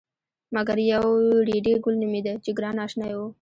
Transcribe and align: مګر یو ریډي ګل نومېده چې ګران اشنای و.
مګر 0.55 0.77
یو 0.93 1.05
ریډي 1.47 1.73
ګل 1.83 1.95
نومېده 2.01 2.33
چې 2.43 2.51
ګران 2.57 2.75
اشنای 2.85 3.13
و. 3.17 3.21